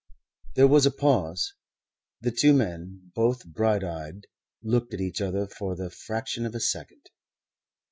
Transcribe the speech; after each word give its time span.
There 0.55 0.65
was 0.67 0.87
a 0.87 0.91
pause. 0.91 1.53
The 2.21 2.31
two 2.31 2.53
men, 2.53 3.11
both 3.13 3.45
bright 3.45 3.83
eyed, 3.83 4.25
looked 4.63 4.95
at 4.95 4.99
each 4.99 5.21
other 5.21 5.45
for 5.45 5.75
the 5.75 5.91
fraction 5.91 6.43
of 6.47 6.55
a 6.55 6.59
second. 6.59 7.11